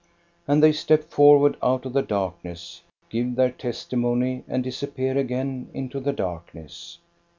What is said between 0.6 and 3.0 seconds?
they step forward out of the darkness,